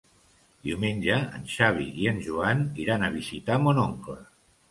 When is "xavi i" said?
1.55-2.09